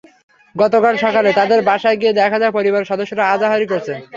[0.55, 3.97] গতকাল সকালে তাঁদের বাসায় গিয়ে দেখা যায়, পরিবারের সদস্যরা আহাজারি করছেন।